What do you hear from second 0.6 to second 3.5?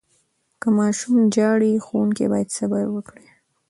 که ماشوم ژاړي، ښوونکي باید صبر وکړي.